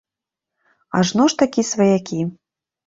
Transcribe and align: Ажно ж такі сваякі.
Ажно 1.01 1.29
ж 1.35 1.39
такі 1.45 1.67
сваякі. 1.75 2.19